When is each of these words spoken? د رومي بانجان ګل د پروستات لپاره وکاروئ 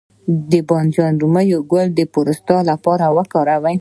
د 0.49 0.53
رومي 0.53 0.59
بانجان 0.69 1.13
ګل 1.71 1.87
د 1.95 1.99
پروستات 2.13 2.63
لپاره 2.71 3.05
وکاروئ 3.17 3.69